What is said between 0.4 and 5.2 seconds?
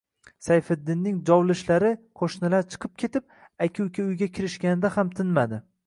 Sayfiddinning jovlishlari qo‘shnilar chiqib ketib, aka-uka uyga kirishganida ham